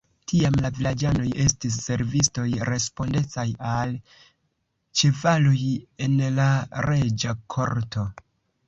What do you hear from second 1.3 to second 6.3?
estis servistoj respondecaj al ĉevaloj en